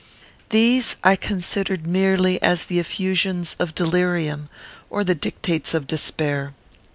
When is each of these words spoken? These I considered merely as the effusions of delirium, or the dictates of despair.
These 0.49 0.95
I 1.03 1.15
considered 1.15 1.85
merely 1.85 2.41
as 2.41 2.65
the 2.65 2.79
effusions 2.79 3.55
of 3.59 3.75
delirium, 3.75 4.49
or 4.89 5.03
the 5.03 5.13
dictates 5.13 5.75
of 5.75 5.85
despair. 5.85 6.53